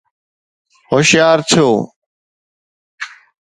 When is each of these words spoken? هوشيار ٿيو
هوشيار 0.91 1.37
ٿيو 1.49 1.69